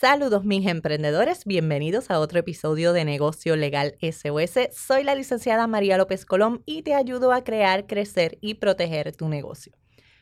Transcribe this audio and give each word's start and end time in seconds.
Saludos 0.00 0.44
mis 0.44 0.64
emprendedores, 0.68 1.44
bienvenidos 1.44 2.08
a 2.12 2.20
otro 2.20 2.38
episodio 2.38 2.92
de 2.92 3.04
Negocio 3.04 3.56
Legal 3.56 3.96
SOS. 4.00 4.68
Soy 4.70 5.02
la 5.02 5.16
licenciada 5.16 5.66
María 5.66 5.98
López 5.98 6.24
Colón 6.24 6.62
y 6.66 6.82
te 6.82 6.94
ayudo 6.94 7.32
a 7.32 7.42
crear, 7.42 7.88
crecer 7.88 8.38
y 8.40 8.54
proteger 8.54 9.16
tu 9.16 9.28
negocio. 9.28 9.72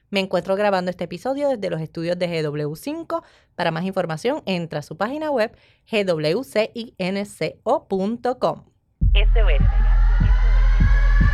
Me 0.08 0.20
encuentro 0.20 0.56
grabando 0.56 0.90
este 0.90 1.04
episodio 1.04 1.50
desde 1.50 1.68
los 1.68 1.82
estudios 1.82 2.18
de 2.18 2.26
GW5. 2.26 3.22
Para 3.54 3.70
más 3.70 3.84
información, 3.84 4.42
entra 4.46 4.78
a 4.78 4.82
su 4.82 4.96
página 4.96 5.30
web 5.30 5.54
gwcinco.com. 5.92 6.54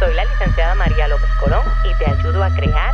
Soy 0.00 0.14
la 0.14 0.24
licenciada 0.24 0.74
María 0.74 1.06
López 1.06 1.30
Colón 1.38 1.62
y 1.88 1.96
te 1.96 2.10
ayudo 2.10 2.42
a 2.42 2.52
crear, 2.56 2.92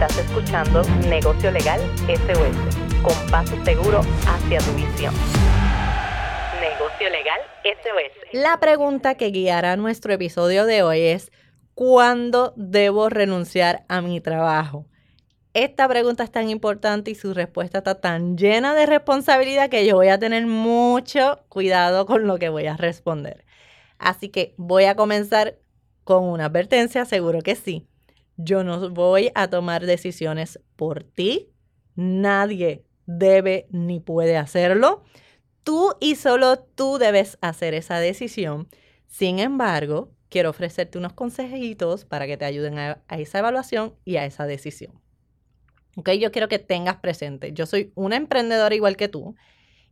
Estás 0.00 0.16
escuchando 0.16 0.82
Negocio 1.10 1.50
Legal 1.50 1.78
SOS, 2.06 3.02
con 3.02 3.30
paso 3.30 3.54
seguro 3.66 4.00
hacia 4.26 4.58
tu 4.60 4.72
visión. 4.72 5.12
Negocio 6.58 7.10
Legal 7.10 7.38
SOS. 7.64 8.32
La 8.32 8.58
pregunta 8.60 9.16
que 9.16 9.30
guiará 9.30 9.76
nuestro 9.76 10.14
episodio 10.14 10.64
de 10.64 10.82
hoy 10.82 11.00
es, 11.00 11.30
¿cuándo 11.74 12.54
debo 12.56 13.10
renunciar 13.10 13.84
a 13.88 14.00
mi 14.00 14.22
trabajo? 14.22 14.86
Esta 15.52 15.86
pregunta 15.86 16.24
es 16.24 16.30
tan 16.30 16.48
importante 16.48 17.10
y 17.10 17.14
su 17.14 17.34
respuesta 17.34 17.78
está 17.78 18.00
tan 18.00 18.38
llena 18.38 18.72
de 18.72 18.86
responsabilidad 18.86 19.68
que 19.68 19.84
yo 19.84 19.96
voy 19.96 20.08
a 20.08 20.18
tener 20.18 20.46
mucho 20.46 21.44
cuidado 21.50 22.06
con 22.06 22.26
lo 22.26 22.38
que 22.38 22.48
voy 22.48 22.66
a 22.68 22.78
responder. 22.78 23.44
Así 23.98 24.30
que 24.30 24.54
voy 24.56 24.84
a 24.84 24.94
comenzar 24.94 25.58
con 26.04 26.24
una 26.24 26.46
advertencia, 26.46 27.04
seguro 27.04 27.42
que 27.42 27.54
sí. 27.54 27.89
Yo 28.42 28.64
no 28.64 28.90
voy 28.90 29.30
a 29.34 29.48
tomar 29.48 29.86
decisiones 29.86 30.60
por 30.76 31.04
ti. 31.04 31.50
Nadie 31.94 32.84
debe 33.06 33.66
ni 33.70 34.00
puede 34.00 34.36
hacerlo. 34.36 35.02
Tú 35.62 35.94
y 36.00 36.14
solo 36.14 36.58
tú 36.58 36.98
debes 36.98 37.38
hacer 37.40 37.74
esa 37.74 37.98
decisión. 37.98 38.68
Sin 39.06 39.38
embargo, 39.38 40.12
quiero 40.30 40.50
ofrecerte 40.50 40.96
unos 40.96 41.12
consejitos 41.12 42.06
para 42.06 42.26
que 42.26 42.38
te 42.38 42.46
ayuden 42.46 42.78
a, 42.78 43.02
esa 43.10 43.40
evaluación 43.40 43.94
y 44.04 44.16
a 44.16 44.24
esa 44.24 44.46
decisión. 44.46 44.92
¿ok? 45.96 46.10
Yo 46.12 46.32
quiero 46.32 46.48
que 46.48 46.58
tengas 46.58 46.96
presente, 46.96 47.52
yo 47.52 47.66
soy 47.66 47.92
una 47.94 48.16
emprendedora 48.16 48.74
igual 48.74 48.96
que 48.96 49.08
tú 49.08 49.34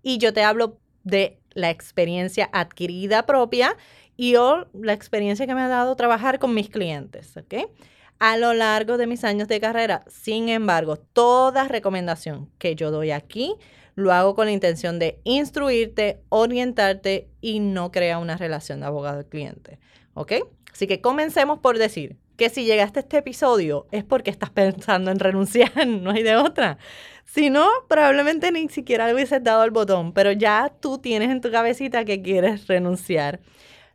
y 0.02 0.18
yo 0.18 0.32
te 0.32 0.42
hablo 0.42 0.78
de 1.02 1.40
la 1.50 1.70
experiencia 1.70 2.48
adquirida 2.52 3.26
propia 3.26 3.76
y 4.16 4.36
o 4.36 4.68
la 4.72 4.92
experiencia 4.92 5.46
que 5.46 5.54
me 5.54 5.60
ha 5.60 5.68
dado 5.68 5.96
trabajar 5.96 6.38
con 6.38 6.54
mis 6.54 6.70
clientes, 6.70 7.36
¿ok? 7.36 7.70
A 8.18 8.36
lo 8.36 8.52
largo 8.52 8.98
de 8.98 9.06
mis 9.06 9.24
años 9.24 9.48
de 9.48 9.60
carrera, 9.60 10.04
sin 10.08 10.48
embargo, 10.48 10.96
toda 10.96 11.68
recomendación 11.68 12.50
que 12.58 12.74
yo 12.74 12.90
doy 12.90 13.12
aquí 13.12 13.54
lo 13.94 14.12
hago 14.12 14.34
con 14.34 14.46
la 14.46 14.52
intención 14.52 14.98
de 14.98 15.20
instruirte, 15.24 16.20
orientarte 16.28 17.28
y 17.40 17.60
no 17.60 17.90
crear 17.90 18.18
una 18.18 18.36
relación 18.36 18.80
de 18.80 18.86
abogado-cliente, 18.86 19.78
¿ok? 20.14 20.32
Así 20.72 20.86
que 20.86 21.00
comencemos 21.00 21.58
por 21.58 21.78
decir, 21.78 22.16
que 22.38 22.48
si 22.50 22.64
llegaste 22.64 23.00
a 23.00 23.02
este 23.02 23.18
episodio 23.18 23.88
es 23.90 24.04
porque 24.04 24.30
estás 24.30 24.50
pensando 24.50 25.10
en 25.10 25.18
renunciar, 25.18 25.72
no 25.86 26.12
hay 26.12 26.22
de 26.22 26.36
otra. 26.36 26.78
Si 27.24 27.50
no, 27.50 27.68
probablemente 27.88 28.50
ni 28.52 28.68
siquiera 28.68 29.06
le 29.06 29.14
hubieses 29.14 29.42
dado 29.42 29.64
el 29.64 29.72
botón, 29.72 30.12
pero 30.12 30.32
ya 30.32 30.72
tú 30.80 30.98
tienes 30.98 31.30
en 31.30 31.40
tu 31.40 31.50
cabecita 31.50 32.04
que 32.04 32.22
quieres 32.22 32.68
renunciar. 32.68 33.40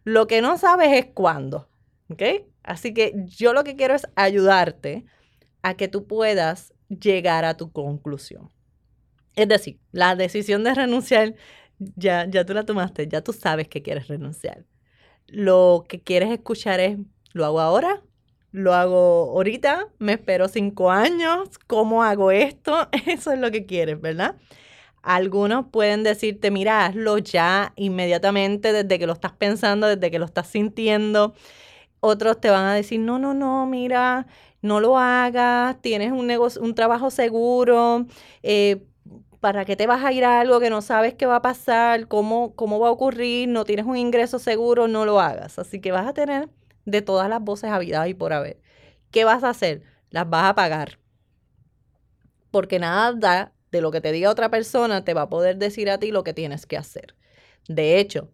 Lo 0.03 0.27
que 0.27 0.41
no 0.41 0.57
sabes 0.57 0.91
es 0.91 1.05
cuándo, 1.13 1.69
¿ok? 2.09 2.21
Así 2.63 2.93
que 2.93 3.13
yo 3.25 3.53
lo 3.53 3.63
que 3.63 3.75
quiero 3.75 3.93
es 3.95 4.07
ayudarte 4.15 5.05
a 5.61 5.75
que 5.75 5.87
tú 5.87 6.07
puedas 6.07 6.73
llegar 6.89 7.45
a 7.45 7.57
tu 7.57 7.71
conclusión. 7.71 8.51
Es 9.35 9.47
decir, 9.47 9.79
la 9.91 10.15
decisión 10.15 10.63
de 10.63 10.73
renunciar 10.75 11.35
ya, 11.79 12.25
ya 12.29 12.45
tú 12.45 12.53
la 12.53 12.65
tomaste, 12.65 13.07
ya 13.07 13.21
tú 13.21 13.33
sabes 13.33 13.67
que 13.67 13.81
quieres 13.81 14.07
renunciar. 14.07 14.65
Lo 15.27 15.85
que 15.87 16.01
quieres 16.01 16.31
escuchar 16.31 16.79
es, 16.79 16.97
¿lo 17.33 17.45
hago 17.45 17.59
ahora 17.59 18.03
lo 18.53 18.75
hago 18.75 19.31
ahorita, 19.31 19.87
me 19.97 20.13
espero 20.13 20.47
cinco 20.47 20.91
años, 20.91 21.57
¿cómo 21.65 22.03
hago 22.03 22.31
esto? 22.31 22.87
Eso 23.07 23.31
es 23.31 23.39
lo 23.39 23.49
que 23.51 23.65
quieres, 23.65 23.99
¿verdad? 23.99 24.35
Algunos 25.01 25.65
pueden 25.71 26.03
decirte, 26.03 26.51
mira, 26.51 26.85
hazlo 26.85 27.17
ya 27.17 27.73
inmediatamente 27.75 28.71
desde 28.71 28.99
que 28.99 29.07
lo 29.07 29.13
estás 29.13 29.33
pensando, 29.33 29.87
desde 29.87 30.11
que 30.11 30.19
lo 30.19 30.25
estás 30.25 30.47
sintiendo. 30.47 31.33
Otros 32.05 32.41
te 32.41 32.49
van 32.49 32.65
a 32.65 32.73
decir, 32.73 32.99
no, 32.99 33.17
no, 33.17 33.33
no, 33.33 33.65
mira, 33.65 34.27
no 34.61 34.81
lo 34.81 34.97
hagas, 34.97 35.81
tienes 35.81 36.11
un 36.11 36.27
negocio, 36.27 36.61
un 36.61 36.75
trabajo 36.75 37.09
seguro, 37.09 38.07
eh, 38.43 38.85
¿para 39.39 39.63
qué 39.63 39.77
te 39.77 39.87
vas 39.87 40.03
a 40.03 40.11
ir 40.11 40.25
a 40.25 40.41
algo 40.41 40.59
que 40.59 40.69
no 40.69 40.81
sabes 40.81 41.13
qué 41.13 41.25
va 41.25 41.37
a 41.37 41.41
pasar? 41.41 42.09
¿Cómo, 42.09 42.55
¿Cómo 42.55 42.77
va 42.79 42.89
a 42.89 42.91
ocurrir? 42.91 43.47
No 43.47 43.63
tienes 43.63 43.85
un 43.85 43.95
ingreso 43.95 44.37
seguro, 44.37 44.89
no 44.89 45.05
lo 45.05 45.21
hagas. 45.21 45.57
Así 45.59 45.79
que 45.79 45.93
vas 45.93 46.05
a 46.05 46.13
tener 46.13 46.49
de 46.85 47.01
todas 47.01 47.29
las 47.29 47.41
voces 47.41 47.71
habidas 47.71 48.05
y 48.09 48.13
por 48.13 48.33
haber. 48.33 48.59
¿Qué 49.11 49.23
vas 49.23 49.43
a 49.45 49.49
hacer? 49.51 49.83
Las 50.09 50.29
vas 50.29 50.49
a 50.49 50.55
pagar. 50.55 50.99
Porque 52.51 52.79
nada 52.79 53.53
de 53.71 53.81
lo 53.81 53.91
que 53.91 54.01
te 54.01 54.11
diga 54.11 54.29
otra 54.29 54.49
persona 54.49 55.05
te 55.05 55.13
va 55.13 55.23
a 55.23 55.29
poder 55.29 55.57
decir 55.57 55.89
a 55.89 55.99
ti 55.99 56.11
lo 56.11 56.25
que 56.25 56.33
tienes 56.33 56.65
que 56.65 56.77
hacer. 56.77 57.15
De 57.69 57.99
hecho, 57.99 58.29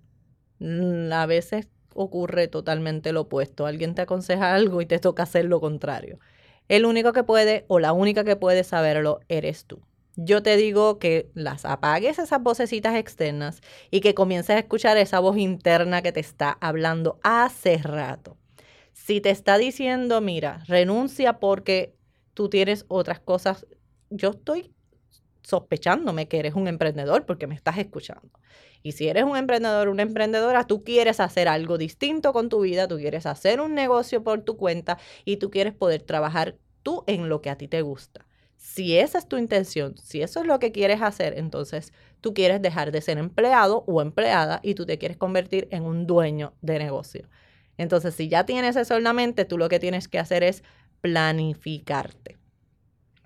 mm, 0.60 1.12
a 1.14 1.26
veces 1.28 1.68
ocurre 2.04 2.48
totalmente 2.48 3.12
lo 3.12 3.22
opuesto. 3.22 3.66
Alguien 3.66 3.96
te 3.96 4.02
aconseja 4.02 4.54
algo 4.54 4.82
y 4.82 4.86
te 4.86 5.00
toca 5.00 5.24
hacer 5.24 5.46
lo 5.46 5.60
contrario. 5.60 6.20
El 6.68 6.86
único 6.86 7.14
que 7.14 7.24
puede 7.24 7.66
o 7.68 7.80
la 7.80 7.94
única 7.94 8.24
que 8.24 8.36
puede 8.36 8.64
saberlo 8.64 9.20
eres 9.28 9.66
tú. 9.66 9.82
Yo 10.16 10.44
te 10.44 10.58
digo 10.58 11.00
que 11.00 11.30
las 11.34 11.66
apagues 11.66 12.20
esas 12.20 12.42
vocecitas 12.44 12.96
externas 12.96 13.62
y 13.90 14.02
que 14.02 14.14
comiences 14.14 14.56
a 14.56 14.60
escuchar 14.60 14.98
esa 14.98 15.20
voz 15.20 15.38
interna 15.38 16.02
que 16.02 16.12
te 16.12 16.20
está 16.20 16.58
hablando 16.60 17.20
hace 17.24 17.78
rato. 17.78 18.38
Si 18.94 19.22
te 19.22 19.30
está 19.30 19.58
diciendo, 19.58 20.20
mira, 20.20 20.64
renuncia 20.68 21.40
porque 21.40 21.96
tú 22.34 22.50
tienes 22.50 22.86
otras 22.90 23.20
cosas, 23.20 23.66
yo 24.10 24.32
estoy 24.32 24.74
sospechándome 25.42 26.28
que 26.28 26.40
eres 26.40 26.54
un 26.54 26.68
emprendedor 26.68 27.26
porque 27.26 27.48
me 27.48 27.56
estás 27.56 27.78
escuchando. 27.78 28.30
Y 28.82 28.94
si 28.94 29.08
eres 29.08 29.24
un 29.24 29.36
emprendedor, 29.36 29.90
una 29.90 30.04
emprendedora, 30.04 30.66
tú 30.66 30.84
quieres 30.84 31.20
hacer 31.20 31.48
algo 31.48 31.78
distinto 31.78 32.34
con 32.34 32.50
tu 32.50 32.62
vida, 32.62 32.88
tú 32.88 32.98
quieres 32.98 33.26
hacer 33.26 33.60
un 33.60 33.76
negocio 33.76 34.24
por 34.24 34.42
tu 34.42 34.58
cuenta 34.58 34.98
y 35.26 35.38
tú 35.38 35.50
quieres 35.50 35.74
poder 35.74 36.02
trabajar 36.02 36.56
tú 36.84 37.04
en 37.08 37.30
lo 37.30 37.42
que 37.42 37.50
a 37.50 37.58
ti 37.58 37.68
te 37.68 37.82
gusta. 37.82 38.26
Si 38.56 38.98
esa 38.98 39.18
es 39.18 39.28
tu 39.28 39.38
intención, 39.38 39.98
si 39.98 40.22
eso 40.22 40.42
es 40.42 40.46
lo 40.46 40.60
que 40.60 40.72
quieres 40.72 41.02
hacer, 41.02 41.38
entonces 41.38 41.94
tú 42.20 42.34
quieres 42.34 42.62
dejar 42.62 42.92
de 42.92 43.02
ser 43.02 43.18
empleado 43.18 43.84
o 43.88 44.02
empleada 44.02 44.60
y 44.64 44.76
tú 44.76 44.86
te 44.86 44.98
quieres 44.98 45.18
convertir 45.18 45.68
en 45.72 45.84
un 45.84 46.06
dueño 46.06 46.54
de 46.62 46.78
negocio. 46.78 47.30
Entonces, 47.78 48.16
si 48.16 48.28
ya 48.28 48.46
tienes 48.46 48.76
eso 48.76 48.98
en 48.98 49.04
la 49.06 49.14
mente, 49.14 49.46
tú 49.46 49.58
lo 49.58 49.70
que 49.70 49.80
tienes 49.80 50.10
que 50.10 50.20
hacer 50.20 50.44
es 50.44 50.64
planificarte. 51.00 52.38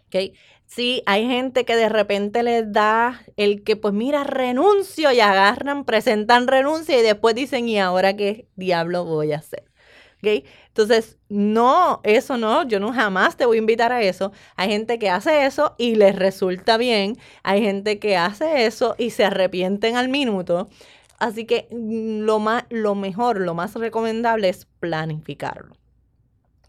¿Ok? 0.05 0.35
Sí, 0.75 1.03
hay 1.05 1.27
gente 1.27 1.65
que 1.65 1.75
de 1.75 1.89
repente 1.89 2.41
les 2.41 2.71
da 2.71 3.21
el 3.37 3.63
que, 3.63 3.75
pues 3.75 3.93
mira, 3.93 4.23
renuncio 4.23 5.11
y 5.11 5.19
agarran, 5.19 5.85
presentan 5.85 6.47
renuncia 6.47 6.97
y 6.97 7.03
después 7.03 7.35
dicen, 7.35 7.67
¿y 7.69 7.79
ahora 7.79 8.15
qué 8.15 8.47
diablo 8.55 9.05
voy 9.05 9.33
a 9.33 9.37
hacer? 9.37 9.65
Entonces, 10.67 11.17
no, 11.29 12.01
eso 12.03 12.37
no, 12.37 12.67
yo 12.67 12.79
no 12.79 12.93
jamás 12.93 13.37
te 13.37 13.45
voy 13.45 13.57
a 13.57 13.59
invitar 13.59 13.91
a 13.91 14.01
eso. 14.01 14.31
Hay 14.55 14.69
gente 14.69 14.97
que 14.99 15.09
hace 15.09 15.45
eso 15.45 15.75
y 15.77 15.95
les 15.95 16.15
resulta 16.15 16.77
bien. 16.77 17.17
Hay 17.43 17.61
gente 17.61 17.99
que 17.99 18.17
hace 18.17 18.65
eso 18.65 18.95
y 18.97 19.11
se 19.11 19.25
arrepienten 19.25 19.97
al 19.97 20.09
minuto. 20.09 20.69
Así 21.19 21.45
que 21.45 21.67
mm, 21.71 22.21
lo, 22.21 22.39
más, 22.39 22.65
lo 22.69 22.95
mejor, 22.95 23.39
lo 23.41 23.53
más 23.53 23.75
recomendable 23.75 24.49
es 24.49 24.65
planificarlo. 24.79 25.75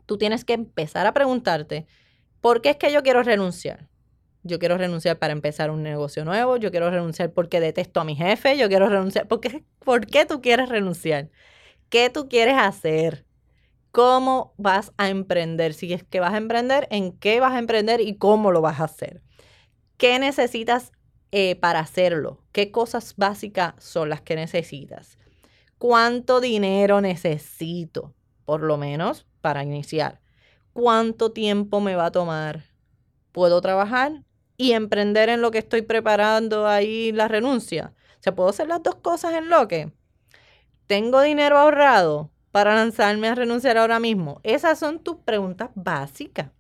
Tú 0.06 0.18
tienes 0.18 0.44
que 0.44 0.52
empezar 0.54 1.06
a 1.06 1.14
preguntarte, 1.14 1.86
¿por 2.40 2.62
qué 2.62 2.70
es 2.70 2.76
que 2.76 2.92
yo 2.92 3.02
quiero 3.02 3.22
renunciar? 3.22 3.88
Yo 4.46 4.58
quiero 4.58 4.76
renunciar 4.76 5.18
para 5.18 5.32
empezar 5.32 5.70
un 5.70 5.82
negocio 5.82 6.22
nuevo, 6.26 6.58
yo 6.58 6.70
quiero 6.70 6.90
renunciar 6.90 7.32
porque 7.32 7.60
detesto 7.60 8.00
a 8.00 8.04
mi 8.04 8.14
jefe, 8.14 8.58
yo 8.58 8.68
quiero 8.68 8.90
renunciar. 8.90 9.26
¿Por 9.26 9.40
qué, 9.40 9.64
¿Por 9.78 10.06
qué 10.06 10.26
tú 10.26 10.42
quieres 10.42 10.68
renunciar? 10.68 11.30
¿Qué 11.88 12.10
tú 12.10 12.28
quieres 12.28 12.56
hacer? 12.58 13.24
¿Cómo 13.90 14.52
vas 14.58 14.92
a 14.98 15.08
emprender? 15.08 15.72
Si 15.72 15.92
es 15.94 16.04
que 16.04 16.20
vas 16.20 16.34
a 16.34 16.36
emprender, 16.36 16.86
¿en 16.90 17.12
qué 17.12 17.40
vas 17.40 17.52
a 17.52 17.58
emprender 17.58 18.02
y 18.02 18.16
cómo 18.16 18.52
lo 18.52 18.60
vas 18.60 18.80
a 18.80 18.84
hacer? 18.84 19.22
¿Qué 19.96 20.18
necesitas 20.18 20.92
eh, 21.32 21.56
para 21.56 21.80
hacerlo? 21.80 22.44
¿Qué 22.52 22.70
cosas 22.70 23.14
básicas 23.16 23.74
son 23.78 24.10
las 24.10 24.20
que 24.20 24.36
necesitas? 24.36 25.18
¿Cuánto 25.78 26.40
dinero 26.40 27.00
necesito? 27.00 28.14
Por 28.44 28.62
lo 28.62 28.76
menos 28.76 29.26
para 29.40 29.62
iniciar. 29.62 30.20
¿Cuánto 30.72 31.32
tiempo 31.32 31.80
me 31.80 31.94
va 31.96 32.06
a 32.06 32.12
tomar? 32.12 32.64
¿Puedo 33.32 33.60
trabajar 33.60 34.23
y 34.56 34.72
emprender 34.72 35.28
en 35.28 35.40
lo 35.40 35.50
que 35.50 35.58
estoy 35.58 35.82
preparando 35.82 36.66
ahí 36.66 37.12
la 37.12 37.28
renuncia? 37.28 37.92
¿Se 38.20 38.32
puedo 38.32 38.48
hacer 38.48 38.68
las 38.68 38.82
dos 38.82 38.96
cosas 38.96 39.34
en 39.34 39.50
lo 39.50 39.68
que? 39.68 39.92
¿Tengo 40.86 41.20
dinero 41.20 41.58
ahorrado 41.58 42.30
para 42.50 42.74
lanzarme 42.74 43.28
a 43.28 43.34
renunciar 43.34 43.78
ahora 43.78 44.00
mismo? 44.00 44.40
Esas 44.42 44.78
son 44.78 45.00
tus 45.00 45.16
preguntas 45.16 45.70
básicas. 45.74 46.50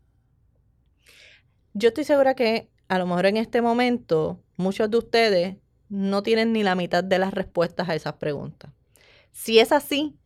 Yo 1.72 1.88
estoy 1.88 2.04
segura 2.04 2.34
que 2.34 2.70
a 2.88 2.98
lo 2.98 3.06
mejor 3.06 3.26
en 3.26 3.36
este 3.36 3.62
momento 3.62 4.40
muchos 4.56 4.90
de 4.90 4.98
ustedes 4.98 5.56
no 5.88 6.22
tienen 6.22 6.52
ni 6.52 6.62
la 6.62 6.74
mitad 6.74 7.04
de 7.04 7.18
las 7.18 7.34
respuestas 7.34 7.88
a 7.88 7.94
esas 7.94 8.14
preguntas. 8.14 8.70
Si 9.32 9.58
es 9.58 9.72
así, 9.72 10.16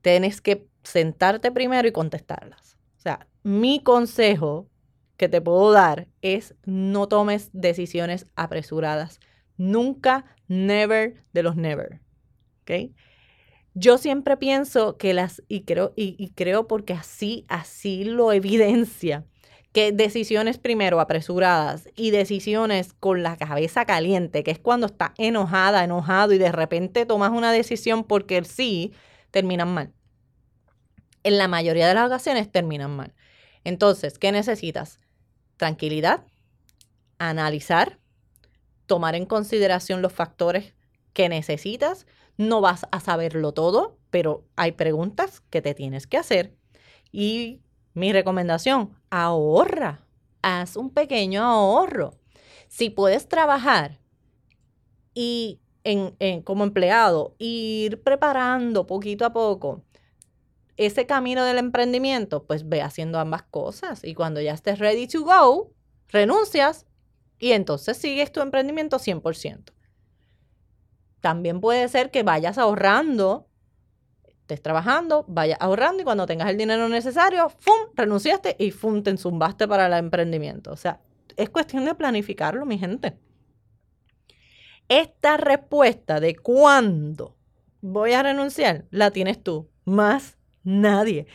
tienes 0.00 0.40
que 0.40 0.68
sentarte 0.82 1.50
primero 1.50 1.86
y 1.88 1.92
contestarlas. 1.92 2.76
O 2.96 3.00
sea, 3.00 3.26
mi 3.42 3.82
consejo 3.82 4.68
que 5.16 5.28
te 5.28 5.40
puedo 5.40 5.72
dar 5.72 6.08
es 6.22 6.54
no 6.64 7.08
tomes 7.08 7.50
decisiones 7.52 8.26
apresuradas. 8.36 9.20
Nunca, 9.56 10.24
never 10.48 11.24
de 11.32 11.42
los 11.42 11.56
never. 11.56 12.00
Yo 13.74 13.98
siempre 13.98 14.36
pienso 14.36 14.96
que 14.96 15.12
las, 15.14 15.42
y 15.48 15.62
creo, 15.64 15.92
y, 15.96 16.30
creo 16.34 16.66
porque 16.66 16.94
así, 16.94 17.44
así 17.48 18.04
lo 18.04 18.32
evidencia, 18.32 19.26
que 19.72 19.92
decisiones 19.92 20.56
primero 20.56 20.98
apresuradas 21.00 21.88
y 21.94 22.10
decisiones 22.10 22.94
con 22.94 23.22
la 23.22 23.36
cabeza 23.36 23.84
caliente, 23.84 24.42
que 24.42 24.50
es 24.50 24.58
cuando 24.58 24.86
estás 24.86 25.10
enojada, 25.18 25.84
enojado 25.84 26.32
y 26.32 26.38
de 26.38 26.52
repente 26.52 27.04
tomas 27.04 27.32
una 27.32 27.52
decisión 27.52 28.04
porque 28.04 28.42
sí, 28.44 28.92
terminan 29.30 29.74
mal. 29.74 29.92
En 31.22 31.36
la 31.36 31.48
mayoría 31.48 31.86
de 31.88 31.94
las 31.94 32.06
ocasiones 32.06 32.50
terminan 32.50 32.96
mal. 32.96 33.14
Entonces, 33.64 34.18
¿qué 34.18 34.32
necesitas? 34.32 35.00
Tranquilidad, 35.56 36.24
analizar, 37.18 37.98
tomar 38.86 39.14
en 39.14 39.26
consideración 39.26 40.02
los 40.02 40.12
factores 40.12 40.74
que 41.12 41.28
necesitas. 41.28 42.06
No 42.36 42.60
vas 42.60 42.86
a 42.90 43.00
saberlo 43.00 43.52
todo, 43.52 43.98
pero 44.10 44.44
hay 44.56 44.72
preguntas 44.72 45.40
que 45.50 45.62
te 45.62 45.74
tienes 45.74 46.06
que 46.06 46.18
hacer. 46.18 46.54
Y 47.10 47.62
mi 47.94 48.12
recomendación, 48.12 48.94
ahorra, 49.10 50.04
haz 50.42 50.76
un 50.76 50.90
pequeño 50.90 51.42
ahorro. 51.42 52.14
Si 52.68 52.90
puedes 52.90 53.28
trabajar 53.28 53.98
y 55.14 55.60
en, 55.84 56.42
como 56.42 56.64
empleado, 56.64 57.34
ir 57.38 58.02
preparando 58.02 58.86
poquito 58.86 59.24
a 59.24 59.32
poco 59.32 59.82
ese 60.76 61.06
camino 61.06 61.44
del 61.44 61.58
emprendimiento, 61.58 62.44
pues 62.44 62.68
ve 62.68 62.82
haciendo 62.82 63.18
ambas 63.18 63.42
cosas. 63.44 64.04
Y 64.04 64.14
cuando 64.14 64.40
ya 64.40 64.52
estés 64.52 64.78
ready 64.78 65.06
to 65.06 65.22
go, 65.22 65.72
renuncias 66.08 66.86
y 67.38 67.52
entonces 67.52 67.96
sigues 67.96 68.32
tu 68.32 68.40
emprendimiento 68.40 68.98
100%. 68.98 69.72
También 71.20 71.60
puede 71.60 71.88
ser 71.88 72.10
que 72.10 72.22
vayas 72.22 72.58
ahorrando, 72.58 73.48
estés 74.26 74.62
trabajando, 74.62 75.24
vayas 75.28 75.58
ahorrando 75.60 76.02
y 76.02 76.04
cuando 76.04 76.26
tengas 76.26 76.50
el 76.50 76.56
dinero 76.56 76.88
necesario, 76.88 77.48
¡fum! 77.48 77.90
renunciaste 77.94 78.56
y 78.58 78.70
¡fum! 78.70 79.02
te 79.02 79.16
zumbaste 79.16 79.66
para 79.66 79.86
el 79.86 79.92
emprendimiento. 79.94 80.72
O 80.72 80.76
sea, 80.76 81.00
es 81.36 81.50
cuestión 81.50 81.84
de 81.84 81.94
planificarlo, 81.94 82.64
mi 82.64 82.78
gente. 82.78 83.18
Esta 84.88 85.36
respuesta 85.36 86.20
de 86.20 86.36
cuándo 86.36 87.36
voy 87.80 88.12
a 88.12 88.22
renunciar 88.22 88.84
la 88.90 89.10
tienes 89.10 89.42
tú, 89.42 89.68
más 89.84 90.35
nadie. 90.66 91.26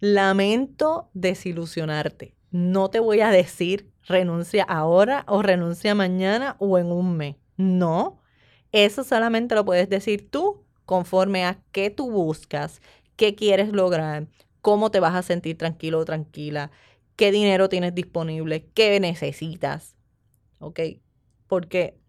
Lamento 0.00 1.10
desilusionarte. 1.12 2.34
No 2.50 2.88
te 2.88 3.00
voy 3.00 3.20
a 3.20 3.30
decir 3.30 3.90
renuncia 4.06 4.64
ahora 4.64 5.24
o 5.28 5.42
renuncia 5.42 5.94
mañana 5.94 6.56
o 6.58 6.78
en 6.78 6.86
un 6.86 7.16
mes. 7.16 7.36
No, 7.56 8.22
eso 8.72 9.04
solamente 9.04 9.54
lo 9.54 9.64
puedes 9.64 9.88
decir 9.90 10.30
tú 10.30 10.64
conforme 10.86 11.44
a 11.44 11.62
qué 11.72 11.90
tú 11.90 12.10
buscas, 12.10 12.80
qué 13.16 13.34
quieres 13.34 13.72
lograr, 13.72 14.26
cómo 14.62 14.90
te 14.90 15.00
vas 15.00 15.14
a 15.14 15.22
sentir 15.22 15.58
tranquilo 15.58 15.98
o 15.98 16.04
tranquila, 16.04 16.70
qué 17.16 17.30
dinero 17.30 17.68
tienes 17.68 17.94
disponible, 17.94 18.66
qué 18.74 18.98
necesitas. 18.98 19.96
¿Ok? 20.58 20.80
Porque 21.46 22.00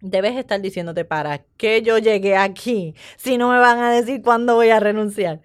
debes 0.00 0.36
estar 0.36 0.60
diciéndote 0.60 1.04
para 1.04 1.44
qué 1.56 1.82
yo 1.82 1.98
llegué 1.98 2.36
aquí 2.36 2.94
si 3.16 3.38
no 3.38 3.50
me 3.50 3.58
van 3.58 3.78
a 3.78 3.92
decir 3.92 4.22
cuándo 4.22 4.54
voy 4.54 4.70
a 4.70 4.80
renunciar. 4.80 5.40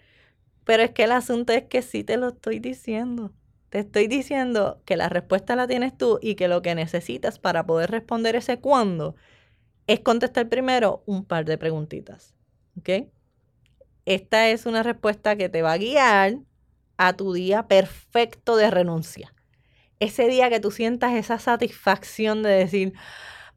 Pero 0.67 0.83
es 0.83 0.91
que 0.91 1.05
el 1.05 1.13
asunto 1.13 1.53
es 1.53 1.63
que 1.63 1.81
sí 1.81 2.03
te 2.03 2.17
lo 2.17 2.27
estoy 2.27 2.59
diciendo. 2.59 3.31
Te 3.69 3.79
estoy 3.79 4.07
diciendo 4.07 4.81
que 4.83 4.97
la 4.97 5.07
respuesta 5.07 5.55
la 5.55 5.65
tienes 5.65 5.97
tú 5.97 6.19
y 6.21 6.35
que 6.35 6.49
lo 6.49 6.61
que 6.61 6.75
necesitas 6.75 7.39
para 7.39 7.65
poder 7.65 7.89
responder 7.89 8.35
ese 8.35 8.59
cuándo 8.59 9.15
es 9.87 10.01
contestar 10.01 10.49
primero 10.49 11.03
un 11.05 11.23
par 11.23 11.45
de 11.45 11.57
preguntitas. 11.57 12.35
¿Ok? 12.77 13.07
Esta 14.03 14.49
es 14.49 14.65
una 14.65 14.83
respuesta 14.83 15.37
que 15.37 15.47
te 15.47 15.61
va 15.61 15.71
a 15.71 15.77
guiar 15.77 16.39
a 16.97 17.13
tu 17.13 17.31
día 17.31 17.69
perfecto 17.69 18.57
de 18.57 18.69
renuncia. 18.69 19.33
Ese 20.01 20.27
día 20.27 20.49
que 20.49 20.59
tú 20.59 20.71
sientas 20.71 21.13
esa 21.13 21.39
satisfacción 21.39 22.43
de 22.43 22.49
decir, 22.49 22.93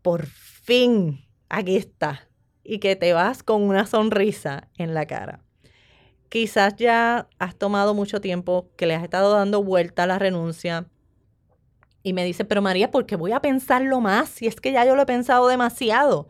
por 0.01 0.27
fin, 0.27 1.27
aquí 1.49 1.75
está. 1.75 2.29
Y 2.63 2.79
que 2.79 2.95
te 2.95 3.15
vas 3.15 3.43
con 3.43 3.63
una 3.63 3.85
sonrisa 3.85 4.69
en 4.79 4.95
la 4.95 5.07
cara. 5.07 5.43
Quizás 6.31 6.77
ya 6.77 7.29
has 7.41 7.57
tomado 7.57 7.93
mucho 7.93 8.21
tiempo 8.21 8.71
que 8.77 8.87
le 8.87 8.95
has 8.95 9.03
estado 9.03 9.33
dando 9.35 9.65
vuelta 9.65 10.05
a 10.05 10.07
la 10.07 10.19
renuncia. 10.19 10.87
Y 12.05 12.13
me 12.13 12.25
dice, 12.25 12.45
pero 12.45 12.63
María, 12.63 12.93
¿por 12.93 13.05
qué 13.05 13.17
voy 13.17 13.33
a 13.33 13.41
pensarlo 13.43 14.01
más? 14.01 14.29
Si 14.29 14.47
es 14.47 14.55
que 14.55 14.71
ya 14.73 14.85
yo 14.87 14.95
lo 14.95 15.03
he 15.03 15.07
pensado 15.07 15.49
demasiado. 15.49 16.29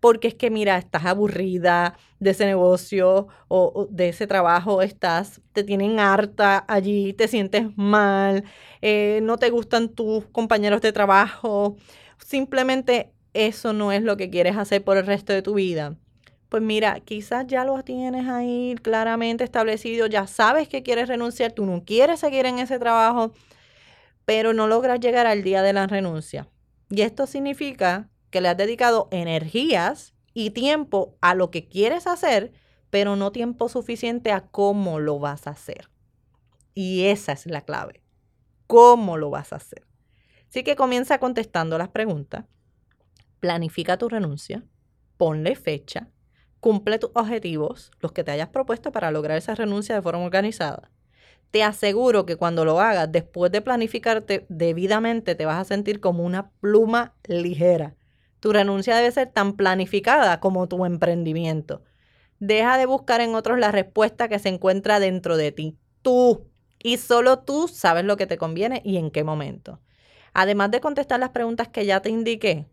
Porque 0.00 0.28
es 0.28 0.34
que, 0.34 0.50
mira, 0.50 0.78
estás 0.78 1.04
aburrida 1.04 1.96
de 2.20 2.30
ese 2.30 2.46
negocio 2.46 3.28
o, 3.48 3.86
de 3.90 4.08
ese 4.08 4.26
trabajo, 4.26 4.80
estás, 4.80 5.42
te 5.52 5.62
tienen 5.62 6.00
harta 6.00 6.64
allí, 6.66 7.12
te 7.12 7.28
sientes 7.28 7.66
mal, 7.76 8.44
eh, 8.80 9.20
no 9.22 9.36
te 9.36 9.50
gustan 9.50 9.90
tus 9.90 10.24
compañeros 10.26 10.80
de 10.80 10.92
trabajo. 10.92 11.76
Simplemente 12.18 13.12
eso 13.34 13.74
no 13.74 13.92
es 13.92 14.02
lo 14.02 14.16
que 14.16 14.30
quieres 14.30 14.56
hacer 14.56 14.82
por 14.82 14.96
el 14.96 15.06
resto 15.06 15.34
de 15.34 15.42
tu 15.42 15.54
vida. 15.54 15.96
Pues 16.52 16.62
mira, 16.62 17.00
quizás 17.00 17.46
ya 17.46 17.64
lo 17.64 17.82
tienes 17.82 18.28
ahí 18.28 18.74
claramente 18.82 19.42
establecido, 19.42 20.06
ya 20.06 20.26
sabes 20.26 20.68
que 20.68 20.82
quieres 20.82 21.08
renunciar, 21.08 21.52
tú 21.52 21.64
no 21.64 21.82
quieres 21.82 22.20
seguir 22.20 22.44
en 22.44 22.58
ese 22.58 22.78
trabajo, 22.78 23.32
pero 24.26 24.52
no 24.52 24.66
logras 24.66 25.00
llegar 25.00 25.26
al 25.26 25.42
día 25.44 25.62
de 25.62 25.72
la 25.72 25.86
renuncia. 25.86 26.50
Y 26.90 27.00
esto 27.00 27.26
significa 27.26 28.10
que 28.28 28.42
le 28.42 28.50
has 28.50 28.58
dedicado 28.58 29.08
energías 29.12 30.12
y 30.34 30.50
tiempo 30.50 31.16
a 31.22 31.34
lo 31.34 31.50
que 31.50 31.70
quieres 31.70 32.06
hacer, 32.06 32.52
pero 32.90 33.16
no 33.16 33.32
tiempo 33.32 33.70
suficiente 33.70 34.30
a 34.30 34.42
cómo 34.42 35.00
lo 35.00 35.18
vas 35.18 35.46
a 35.46 35.52
hacer. 35.52 35.88
Y 36.74 37.04
esa 37.06 37.32
es 37.32 37.46
la 37.46 37.62
clave. 37.62 38.02
¿Cómo 38.66 39.16
lo 39.16 39.30
vas 39.30 39.54
a 39.54 39.56
hacer? 39.56 39.86
Así 40.50 40.64
que 40.64 40.76
comienza 40.76 41.18
contestando 41.18 41.78
las 41.78 41.88
preguntas 41.88 42.44
planifica 43.40 43.96
tu 43.96 44.10
renuncia, 44.10 44.62
ponle 45.16 45.56
fecha, 45.56 46.10
cumple 46.62 47.00
tus 47.00 47.10
objetivos, 47.14 47.90
los 47.98 48.12
que 48.12 48.22
te 48.22 48.30
hayas 48.30 48.48
propuesto 48.48 48.92
para 48.92 49.10
lograr 49.10 49.36
esa 49.36 49.56
renuncia 49.56 49.96
de 49.96 50.00
forma 50.00 50.24
organizada. 50.24 50.92
Te 51.50 51.64
aseguro 51.64 52.24
que 52.24 52.36
cuando 52.36 52.64
lo 52.64 52.78
hagas, 52.78 53.10
después 53.10 53.50
de 53.50 53.62
planificarte 53.62 54.46
debidamente, 54.48 55.34
te 55.34 55.44
vas 55.44 55.58
a 55.58 55.64
sentir 55.64 55.98
como 55.98 56.24
una 56.24 56.50
pluma 56.60 57.14
ligera. 57.24 57.96
Tu 58.38 58.52
renuncia 58.52 58.94
debe 58.94 59.10
ser 59.10 59.32
tan 59.32 59.54
planificada 59.54 60.38
como 60.38 60.68
tu 60.68 60.86
emprendimiento. 60.86 61.82
Deja 62.38 62.78
de 62.78 62.86
buscar 62.86 63.20
en 63.20 63.34
otros 63.34 63.58
la 63.58 63.72
respuesta 63.72 64.28
que 64.28 64.38
se 64.38 64.48
encuentra 64.48 65.00
dentro 65.00 65.36
de 65.36 65.50
ti. 65.50 65.76
Tú 66.00 66.46
y 66.78 66.98
solo 66.98 67.40
tú 67.40 67.66
sabes 67.66 68.04
lo 68.04 68.16
que 68.16 68.28
te 68.28 68.38
conviene 68.38 68.82
y 68.84 68.98
en 68.98 69.10
qué 69.10 69.24
momento. 69.24 69.80
Además 70.32 70.70
de 70.70 70.80
contestar 70.80 71.18
las 71.18 71.30
preguntas 71.30 71.66
que 71.66 71.86
ya 71.86 72.00
te 72.00 72.10
indiqué, 72.10 72.66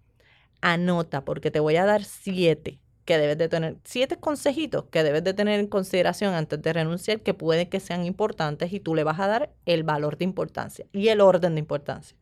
anota 0.61 1.25
porque 1.25 1.49
te 1.49 1.59
voy 1.59 1.75
a 1.77 1.85
dar 1.85 2.03
siete 2.03 2.79
que 3.09 3.17
debes 3.17 3.39
de 3.39 3.49
tener, 3.49 3.75
siete 3.85 4.19
consejitos 4.19 4.85
que 4.91 5.01
debes 5.01 5.23
de 5.23 5.33
tener 5.33 5.59
en 5.59 5.65
consideración 5.65 6.35
antes 6.35 6.61
de 6.61 6.73
renunciar 6.73 7.21
que 7.21 7.33
puede 7.33 7.67
que 7.67 7.79
sean 7.79 8.05
importantes 8.05 8.71
y 8.71 8.79
tú 8.79 8.93
le 8.93 9.03
vas 9.03 9.19
a 9.19 9.25
dar 9.25 9.51
el 9.65 9.81
valor 9.81 10.15
de 10.19 10.25
importancia 10.25 10.85
y 10.91 11.07
el 11.07 11.19
orden 11.19 11.55
de 11.55 11.59
importancia. 11.59 12.15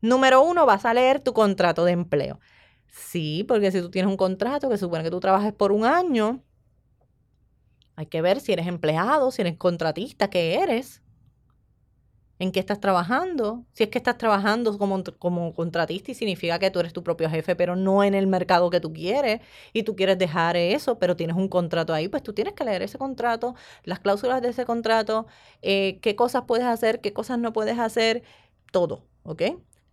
Número 0.00 0.42
uno, 0.42 0.66
vas 0.66 0.86
a 0.86 0.92
leer 0.92 1.20
tu 1.20 1.32
contrato 1.34 1.84
de 1.84 1.92
empleo. 1.92 2.40
Sí, 2.88 3.44
porque 3.46 3.70
si 3.70 3.80
tú 3.80 3.92
tienes 3.92 4.10
un 4.10 4.16
contrato 4.16 4.68
que 4.68 4.76
supone 4.76 5.04
que 5.04 5.10
tú 5.12 5.20
trabajes 5.20 5.52
por 5.52 5.70
un 5.70 5.84
año, 5.84 6.42
hay 7.94 8.06
que 8.06 8.20
ver 8.20 8.40
si 8.40 8.52
eres 8.52 8.66
empleado, 8.66 9.30
si 9.30 9.42
eres 9.42 9.56
contratista, 9.56 10.30
qué 10.30 10.56
eres 10.56 11.00
en 12.38 12.52
qué 12.52 12.60
estás 12.60 12.80
trabajando. 12.80 13.64
Si 13.72 13.84
es 13.84 13.90
que 13.90 13.98
estás 13.98 14.18
trabajando 14.18 14.76
como, 14.78 15.02
como 15.18 15.54
contratista 15.54 16.10
y 16.10 16.14
significa 16.14 16.58
que 16.58 16.70
tú 16.70 16.80
eres 16.80 16.92
tu 16.92 17.02
propio 17.02 17.30
jefe, 17.30 17.56
pero 17.56 17.76
no 17.76 18.02
en 18.04 18.14
el 18.14 18.26
mercado 18.26 18.70
que 18.70 18.80
tú 18.80 18.92
quieres 18.92 19.40
y 19.72 19.84
tú 19.84 19.96
quieres 19.96 20.18
dejar 20.18 20.56
eso, 20.56 20.98
pero 20.98 21.16
tienes 21.16 21.36
un 21.36 21.48
contrato 21.48 21.94
ahí, 21.94 22.08
pues 22.08 22.22
tú 22.22 22.32
tienes 22.32 22.54
que 22.54 22.64
leer 22.64 22.82
ese 22.82 22.98
contrato, 22.98 23.54
las 23.84 24.00
cláusulas 24.00 24.42
de 24.42 24.48
ese 24.50 24.64
contrato, 24.64 25.26
eh, 25.62 25.98
qué 26.02 26.16
cosas 26.16 26.44
puedes 26.46 26.66
hacer, 26.66 27.00
qué 27.00 27.12
cosas 27.12 27.38
no 27.38 27.52
puedes 27.52 27.78
hacer, 27.78 28.22
todo, 28.72 29.06
¿ok? 29.22 29.42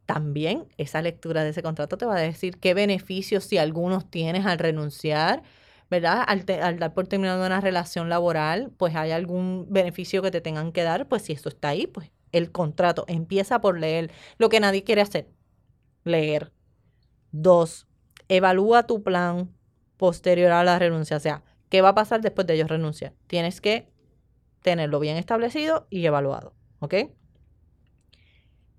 También 0.05 0.67
esa 0.77 1.01
lectura 1.01 1.43
de 1.43 1.51
ese 1.51 1.63
contrato 1.63 1.97
te 1.97 2.05
va 2.05 2.17
a 2.17 2.19
decir 2.19 2.57
qué 2.59 2.73
beneficios, 2.73 3.43
si 3.45 3.57
algunos 3.57 4.09
tienes 4.09 4.45
al 4.45 4.59
renunciar, 4.59 5.43
¿verdad? 5.89 6.23
Al, 6.27 6.45
al, 6.61 6.79
dar 6.79 6.93
por 6.93 7.07
terminado 7.07 7.45
una 7.45 7.61
relación 7.61 8.09
laboral, 8.09 8.71
pues 8.77 8.95
hay 8.95 9.11
algún 9.11 9.67
beneficio 9.69 10.21
que 10.21 10.31
te 10.31 10.41
tengan 10.41 10.71
que 10.71 10.83
dar, 10.83 11.07
pues 11.07 11.23
si 11.23 11.33
eso 11.33 11.49
está 11.49 11.69
ahí, 11.69 11.87
pues 11.87 12.11
el 12.31 12.51
contrato. 12.51 13.05
Empieza 13.07 13.61
por 13.61 13.79
leer 13.79 14.11
lo 14.37 14.49
que 14.49 14.59
nadie 14.59 14.83
quiere 14.83 15.01
hacer. 15.01 15.27
Leer. 16.03 16.51
Dos, 17.31 17.87
evalúa 18.27 18.87
tu 18.87 19.03
plan 19.03 19.53
posterior 19.97 20.51
a 20.51 20.63
la 20.63 20.79
renuncia. 20.79 21.17
O 21.17 21.19
sea, 21.19 21.43
¿qué 21.69 21.81
va 21.81 21.89
a 21.89 21.95
pasar 21.95 22.21
después 22.21 22.47
de 22.47 22.55
ellos 22.55 22.69
renunciar? 22.69 23.13
Tienes 23.27 23.61
que 23.61 23.91
tenerlo 24.61 24.99
bien 24.99 25.17
establecido 25.17 25.87
y 25.89 26.05
evaluado. 26.05 26.53
¿Ok? 26.79 26.95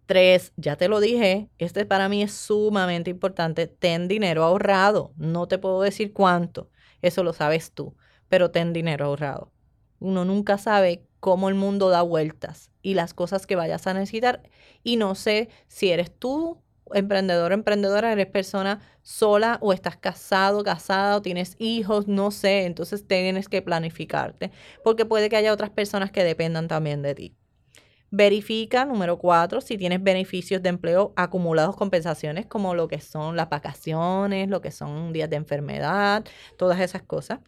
Tres, 0.07 0.53
ya 0.57 0.77
te 0.77 0.89
lo 0.89 1.01
dije, 1.01 1.49
este 1.59 1.87
para 1.87 2.09
mí 2.09 2.23
es 2.23 2.33
sumamente 2.33 3.11
importante. 3.11 3.67
Ten 3.67 4.09
dinero 4.09 4.45
ahorrado. 4.45 5.15
No 5.17 5.49
te 5.49 5.59
puedo 5.59 5.81
decir 5.83 6.13
cuánto. 6.13 6.71
Eso 7.01 7.23
lo 7.23 7.33
sabes 7.33 7.73
tú. 7.73 7.97
Pero 8.29 8.51
ten 8.51 8.73
dinero 8.73 9.07
ahorrado. 9.07 9.53
Uno 10.01 10.25
nunca 10.25 10.59
sabe 10.59 11.07
cómo 11.23 11.49
el 11.49 11.55
mundo 11.55 11.89
da 11.89 12.03
vueltas 12.03 12.73
y 12.83 12.95
las 12.95 13.15
cosas 13.15 13.47
que 13.47 13.55
vayas 13.55 13.87
a 13.87 13.95
necesitar. 13.95 14.43
Y 14.83 14.97
no 14.97 15.15
sé 15.15 15.51
si 15.69 15.91
eres 15.91 16.11
tú 16.11 16.61
emprendedor, 16.93 17.53
emprendedora, 17.53 18.11
eres 18.11 18.27
persona 18.27 18.81
sola 19.03 19.57
o 19.61 19.73
estás 19.73 19.97
casado, 19.97 20.65
casada 20.65 21.17
o 21.17 21.23
tienes 21.23 21.55
hijos, 21.61 22.09
no 22.09 22.33
sé, 22.33 22.65
entonces 22.65 23.07
tienes 23.07 23.49
que 23.49 23.63
planificarte 23.63 24.51
porque 24.83 25.07
puede 25.07 25.29
que 25.29 25.37
haya 25.37 25.53
otras 25.53 25.71
personas 25.71 26.11
que 26.11 26.25
dependan 26.25 26.67
también 26.67 27.03
de 27.03 27.15
ti. 27.15 27.37
Verifica, 28.11 28.85
número 28.85 29.17
cuatro, 29.17 29.61
si 29.61 29.79
tienes 29.79 30.03
beneficios 30.03 30.61
de 30.61 30.71
empleo 30.71 31.13
acumulados, 31.15 31.77
compensaciones 31.77 32.47
como 32.47 32.75
lo 32.75 32.89
que 32.89 33.01
son 33.01 33.37
las 33.37 33.49
vacaciones, 33.49 34.49
lo 34.49 34.61
que 34.61 34.73
son 34.73 35.13
días 35.13 35.31
de 35.31 35.37
enfermedad, 35.37 36.25
todas 36.59 36.81
esas 36.81 37.03
cosas. 37.03 37.39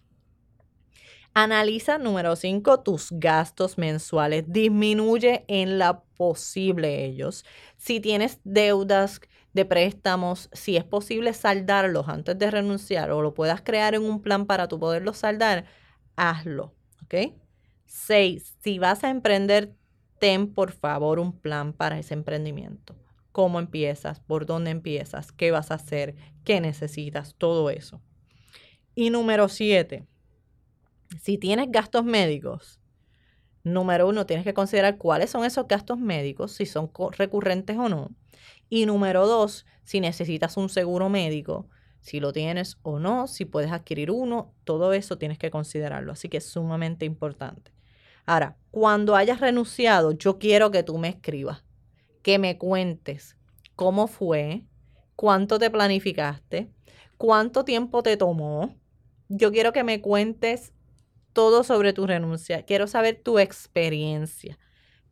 Analiza, 1.36 1.98
número 1.98 2.36
5, 2.36 2.80
tus 2.84 3.08
gastos 3.10 3.76
mensuales. 3.76 4.44
Disminuye 4.46 5.44
en 5.48 5.78
la 5.78 6.04
posible 6.16 7.04
ellos. 7.04 7.44
Si 7.76 7.98
tienes 7.98 8.38
deudas 8.44 9.20
de 9.52 9.64
préstamos, 9.64 10.48
si 10.52 10.76
es 10.76 10.84
posible 10.84 11.32
saldarlos 11.32 12.08
antes 12.08 12.38
de 12.38 12.52
renunciar 12.52 13.10
o 13.10 13.20
lo 13.20 13.34
puedas 13.34 13.62
crear 13.62 13.96
en 13.96 14.04
un 14.04 14.22
plan 14.22 14.46
para 14.46 14.68
tú 14.68 14.78
poderlos 14.78 15.18
saldar, 15.18 15.64
hazlo. 16.14 16.72
¿Ok? 17.02 17.34
6. 17.86 18.56
Si 18.62 18.78
vas 18.78 19.02
a 19.02 19.10
emprender, 19.10 19.74
ten 20.20 20.54
por 20.54 20.70
favor 20.70 21.18
un 21.18 21.36
plan 21.36 21.72
para 21.72 21.98
ese 21.98 22.14
emprendimiento. 22.14 22.94
¿Cómo 23.32 23.58
empiezas? 23.58 24.20
¿Por 24.20 24.46
dónde 24.46 24.70
empiezas? 24.70 25.32
¿Qué 25.32 25.50
vas 25.50 25.72
a 25.72 25.74
hacer? 25.74 26.14
¿Qué 26.44 26.60
necesitas? 26.60 27.34
Todo 27.36 27.70
eso. 27.70 28.00
Y 28.94 29.10
número 29.10 29.48
7 29.48 30.06
si 31.21 31.38
tienes 31.38 31.71
gastos 31.71 32.04
médicos, 32.04 32.80
número 33.62 34.09
uno, 34.09 34.26
tienes 34.26 34.44
que 34.44 34.54
considerar 34.54 34.99
cuáles 34.99 35.30
son 35.30 35.44
esos 35.44 35.66
gastos 35.66 35.99
médicos, 35.99 36.52
si 36.52 36.66
son 36.66 36.90
recurrentes 37.16 37.76
o 37.76 37.88
no. 37.88 38.11
Y 38.68 38.87
número 38.87 39.26
dos, 39.26 39.66
si 39.85 40.00
necesitas 40.00 40.56
un 40.56 40.68
seguro 40.68 41.09
médico, 41.09 41.68
si 42.00 42.21
lo 42.21 42.33
tienes 42.33 42.76
o 42.83 42.99
no, 42.99 43.26
si 43.26 43.47
puedes 43.47 43.73
adquirir 43.73 44.11
uno, 44.11 44.52
todo 44.64 44.92
eso 44.92 45.16
tienes 45.16 45.38
que 45.38 45.50
considerarlo. 45.50 46.12
Así 46.12 46.28
que 46.28 46.37
es 46.37 46.47
sumamente 46.47 47.06
importante. 47.06 47.73
Ahora, 48.26 48.56
cuando 48.71 49.16
hayas 49.16 49.40
renunciado, 49.40 50.12
yo 50.12 50.38
quiero 50.38 50.71
que 50.71 50.83
tú 50.83 50.99
me 50.99 51.09
escribas, 51.09 51.64
que 52.23 52.38
me 52.38 52.59
cuentes 52.59 53.37
cómo 53.76 54.06
fue, 54.06 54.64
cuánto 55.16 55.59
te 55.59 55.71
planificaste, 55.71 56.71
cuánto 57.16 57.64
tiempo 57.64 58.02
te 58.02 58.16
tomó. 58.16 58.75
Yo 59.28 59.52
quiero 59.52 59.73
que 59.73 59.85
me 59.85 60.00
cuentes 60.00 60.75
todo 61.34 61.64
sobre 61.64 61.92
tu 61.92 62.06
renuncia. 62.06 62.62
Quiero 62.62 62.86
saber 62.86 63.20
tu 63.22 63.38
experiencia, 63.38 64.58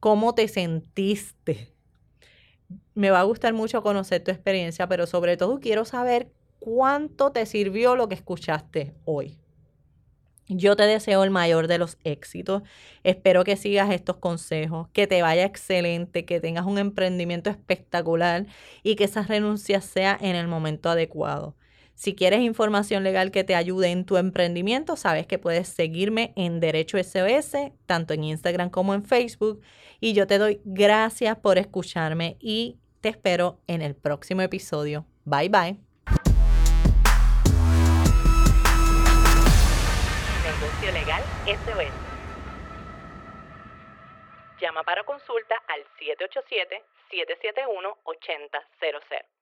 cómo 0.00 0.34
te 0.34 0.48
sentiste. 0.48 1.74
Me 2.94 3.10
va 3.10 3.20
a 3.20 3.24
gustar 3.24 3.52
mucho 3.52 3.82
conocer 3.82 4.24
tu 4.24 4.30
experiencia, 4.30 4.88
pero 4.88 5.06
sobre 5.06 5.36
todo 5.36 5.60
quiero 5.60 5.84
saber 5.84 6.32
cuánto 6.60 7.32
te 7.32 7.44
sirvió 7.44 7.96
lo 7.96 8.08
que 8.08 8.14
escuchaste 8.14 8.94
hoy. 9.04 9.38
Yo 10.48 10.76
te 10.76 10.84
deseo 10.84 11.24
el 11.24 11.30
mayor 11.30 11.66
de 11.66 11.78
los 11.78 11.98
éxitos. 12.04 12.62
Espero 13.04 13.44
que 13.44 13.56
sigas 13.56 13.90
estos 13.90 14.16
consejos, 14.16 14.88
que 14.92 15.06
te 15.06 15.22
vaya 15.22 15.44
excelente, 15.44 16.24
que 16.24 16.40
tengas 16.40 16.66
un 16.66 16.78
emprendimiento 16.78 17.50
espectacular 17.50 18.46
y 18.82 18.96
que 18.96 19.04
esa 19.04 19.22
renuncia 19.22 19.80
sea 19.80 20.16
en 20.20 20.36
el 20.36 20.48
momento 20.48 20.90
adecuado. 20.90 21.54
Si 22.02 22.16
quieres 22.16 22.40
información 22.40 23.04
legal 23.04 23.30
que 23.30 23.44
te 23.44 23.54
ayude 23.54 23.92
en 23.92 24.04
tu 24.04 24.16
emprendimiento, 24.16 24.96
sabes 24.96 25.28
que 25.28 25.38
puedes 25.38 25.68
seguirme 25.68 26.32
en 26.34 26.58
Derecho 26.58 26.98
SOS, 26.98 27.52
tanto 27.86 28.12
en 28.12 28.24
Instagram 28.24 28.70
como 28.70 28.92
en 28.92 29.04
Facebook. 29.04 29.62
Y 30.00 30.12
yo 30.12 30.26
te 30.26 30.38
doy 30.38 30.60
gracias 30.64 31.38
por 31.38 31.58
escucharme 31.58 32.36
y 32.40 32.80
te 33.00 33.10
espero 33.10 33.60
en 33.68 33.82
el 33.82 33.94
próximo 33.94 34.42
episodio. 34.42 35.06
Bye 35.24 35.48
bye. 35.48 35.76
Negocio 40.42 40.90
Legal 40.92 41.22
SOS. 41.46 41.94
Llama 44.60 44.82
para 44.82 45.04
consulta 45.04 45.54
al 45.68 45.84
787-771-8000. 47.12 49.41